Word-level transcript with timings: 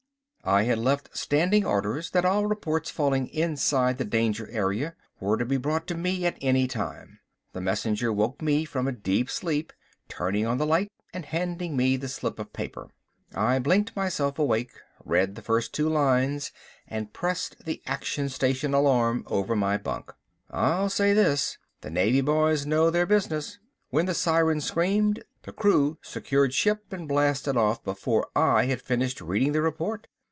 I 0.43 0.63
had 0.63 0.79
left 0.79 1.15
standing 1.15 1.67
orders 1.67 2.09
that 2.09 2.25
all 2.25 2.47
reports 2.47 2.89
falling 2.89 3.27
inside 3.27 3.99
the 3.99 4.03
danger 4.03 4.49
area 4.49 4.95
were 5.19 5.37
to 5.37 5.45
be 5.45 5.57
brought 5.57 5.85
to 5.85 5.95
me 5.95 6.25
at 6.25 6.39
any 6.41 6.67
time. 6.67 7.19
The 7.53 7.61
messenger 7.61 8.11
woke 8.11 8.41
me 8.41 8.65
from 8.65 8.87
a 8.87 8.91
deep 8.91 9.29
sleep, 9.29 9.71
turning 10.07 10.47
on 10.47 10.57
the 10.57 10.65
light 10.65 10.91
and 11.13 11.25
handing 11.25 11.77
me 11.77 11.95
the 11.95 12.07
slip 12.07 12.39
of 12.39 12.53
paper. 12.53 12.87
I 13.35 13.59
blinked 13.59 13.95
myself 13.95 14.39
awake, 14.39 14.71
read 15.05 15.35
the 15.35 15.43
first 15.43 15.75
two 15.75 15.87
lines, 15.87 16.51
and 16.87 17.13
pressed 17.13 17.63
the 17.65 17.83
action 17.85 18.27
station 18.27 18.73
alarm 18.73 19.23
over 19.27 19.55
my 19.55 19.77
bunk. 19.77 20.11
I'll 20.49 20.89
say 20.89 21.13
this, 21.13 21.59
the 21.81 21.91
Navy 21.91 22.21
boys 22.21 22.65
know 22.65 22.89
their 22.89 23.05
business. 23.05 23.59
When 23.91 24.07
the 24.07 24.15
sirens 24.15 24.65
screamed, 24.65 25.23
the 25.43 25.53
crew 25.53 25.99
secured 26.01 26.51
ship 26.55 26.91
and 26.91 27.07
blasted 27.07 27.57
off 27.57 27.83
before 27.83 28.27
I 28.35 28.65
had 28.65 28.81
finished 28.81 29.21
reading 29.21 29.51
the 29.51 29.61
report. 29.61 30.07